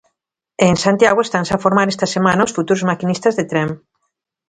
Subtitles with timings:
[0.63, 3.69] E en Santiago estanse a formar esta semana os futuros maquinistas de tren.